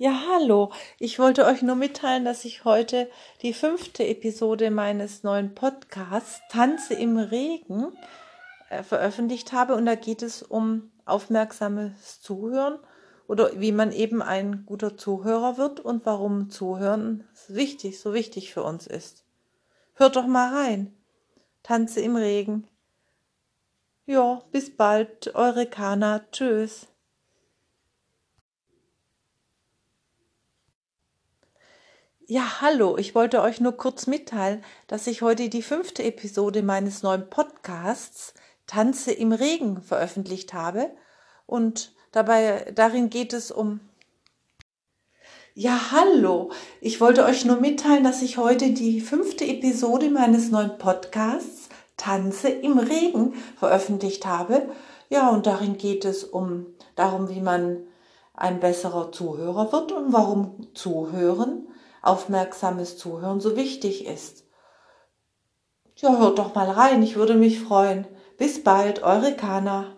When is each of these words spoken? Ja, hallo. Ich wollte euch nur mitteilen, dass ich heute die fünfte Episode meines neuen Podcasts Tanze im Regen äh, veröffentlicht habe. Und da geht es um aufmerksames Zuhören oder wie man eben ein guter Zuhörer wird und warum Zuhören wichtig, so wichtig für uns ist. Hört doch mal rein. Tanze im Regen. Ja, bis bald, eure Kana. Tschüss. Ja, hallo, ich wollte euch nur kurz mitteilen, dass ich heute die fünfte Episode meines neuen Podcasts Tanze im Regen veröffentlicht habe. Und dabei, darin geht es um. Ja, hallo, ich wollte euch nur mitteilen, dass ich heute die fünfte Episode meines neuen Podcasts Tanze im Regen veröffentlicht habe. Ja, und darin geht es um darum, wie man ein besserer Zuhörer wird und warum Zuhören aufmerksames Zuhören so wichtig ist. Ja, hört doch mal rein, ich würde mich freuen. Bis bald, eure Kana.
Ja, 0.00 0.22
hallo. 0.32 0.70
Ich 1.00 1.18
wollte 1.18 1.44
euch 1.44 1.60
nur 1.62 1.74
mitteilen, 1.74 2.24
dass 2.24 2.44
ich 2.44 2.64
heute 2.64 3.10
die 3.42 3.52
fünfte 3.52 4.06
Episode 4.06 4.70
meines 4.70 5.24
neuen 5.24 5.56
Podcasts 5.56 6.40
Tanze 6.50 6.94
im 6.94 7.18
Regen 7.18 7.88
äh, 8.70 8.84
veröffentlicht 8.84 9.52
habe. 9.52 9.74
Und 9.74 9.86
da 9.86 9.96
geht 9.96 10.22
es 10.22 10.44
um 10.44 10.92
aufmerksames 11.04 12.20
Zuhören 12.20 12.78
oder 13.26 13.60
wie 13.60 13.72
man 13.72 13.90
eben 13.90 14.22
ein 14.22 14.62
guter 14.66 14.96
Zuhörer 14.96 15.58
wird 15.58 15.80
und 15.80 16.06
warum 16.06 16.48
Zuhören 16.48 17.26
wichtig, 17.48 17.98
so 17.98 18.14
wichtig 18.14 18.54
für 18.54 18.62
uns 18.62 18.86
ist. 18.86 19.24
Hört 19.94 20.14
doch 20.14 20.28
mal 20.28 20.54
rein. 20.54 20.96
Tanze 21.64 22.02
im 22.02 22.14
Regen. 22.14 22.68
Ja, 24.06 24.44
bis 24.52 24.76
bald, 24.76 25.34
eure 25.34 25.66
Kana. 25.66 26.20
Tschüss. 26.30 26.86
Ja, 32.30 32.60
hallo, 32.60 32.98
ich 32.98 33.14
wollte 33.14 33.40
euch 33.40 33.58
nur 33.58 33.72
kurz 33.72 34.06
mitteilen, 34.06 34.62
dass 34.86 35.06
ich 35.06 35.22
heute 35.22 35.48
die 35.48 35.62
fünfte 35.62 36.02
Episode 36.02 36.62
meines 36.62 37.02
neuen 37.02 37.30
Podcasts 37.30 38.34
Tanze 38.66 39.12
im 39.12 39.32
Regen 39.32 39.80
veröffentlicht 39.80 40.52
habe. 40.52 40.90
Und 41.46 41.94
dabei, 42.12 42.70
darin 42.74 43.08
geht 43.08 43.32
es 43.32 43.50
um. 43.50 43.80
Ja, 45.54 45.90
hallo, 45.90 46.50
ich 46.82 47.00
wollte 47.00 47.24
euch 47.24 47.46
nur 47.46 47.56
mitteilen, 47.56 48.04
dass 48.04 48.20
ich 48.20 48.36
heute 48.36 48.72
die 48.72 49.00
fünfte 49.00 49.46
Episode 49.46 50.10
meines 50.10 50.50
neuen 50.50 50.76
Podcasts 50.76 51.70
Tanze 51.96 52.50
im 52.50 52.78
Regen 52.78 53.32
veröffentlicht 53.56 54.26
habe. 54.26 54.68
Ja, 55.08 55.30
und 55.30 55.46
darin 55.46 55.78
geht 55.78 56.04
es 56.04 56.24
um 56.24 56.66
darum, 56.94 57.30
wie 57.30 57.40
man 57.40 57.84
ein 58.34 58.60
besserer 58.60 59.12
Zuhörer 59.12 59.72
wird 59.72 59.92
und 59.92 60.12
warum 60.12 60.66
Zuhören 60.74 61.68
aufmerksames 62.02 62.96
Zuhören 62.96 63.40
so 63.40 63.56
wichtig 63.56 64.06
ist. 64.06 64.44
Ja, 65.96 66.16
hört 66.18 66.38
doch 66.38 66.54
mal 66.54 66.70
rein, 66.70 67.02
ich 67.02 67.16
würde 67.16 67.34
mich 67.34 67.60
freuen. 67.60 68.06
Bis 68.36 68.62
bald, 68.62 69.02
eure 69.02 69.34
Kana. 69.34 69.97